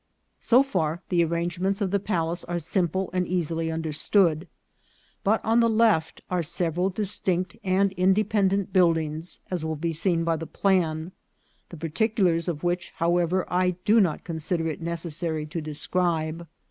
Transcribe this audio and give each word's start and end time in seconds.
So 0.39 0.63
far 0.63 1.03
the 1.09 1.23
arrangements 1.23 1.79
of 1.79 1.91
the 1.91 1.99
palace 1.99 2.43
are 2.45 2.57
simple 2.57 3.11
and 3.13 3.27
easily 3.27 3.71
understood; 3.71 4.47
but 5.23 5.45
on 5.45 5.59
the 5.59 5.69
left 5.69 6.21
are 6.27 6.41
several 6.41 6.89
distinct 6.89 7.55
and 7.63 7.91
independent 7.91 8.73
buildings, 8.73 9.41
as 9.51 9.63
will 9.63 9.75
be 9.75 9.91
seen 9.91 10.23
by 10.23 10.37
the 10.37 10.47
plan, 10.47 11.11
the 11.69 11.77
particulars 11.77 12.47
of 12.47 12.63
which, 12.63 12.89
however, 12.95 13.45
I 13.47 13.75
do 13.85 14.01
not 14.01 14.23
consider 14.23 14.67
it 14.69 14.81
necessary 14.81 15.45
to 15.45 15.61
describe. 15.61 16.47